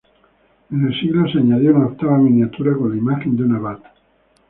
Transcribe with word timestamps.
En 0.71 0.83
el 0.87 0.99
siglo 0.99 1.29
se 1.31 1.37
añadió 1.37 1.75
una 1.75 1.85
octava 1.85 2.17
miniatura 2.17 2.75
con 2.75 2.89
la 2.89 2.97
imagen 2.97 3.37
de 3.37 3.43
un 3.43 3.55
abad. 3.55 3.77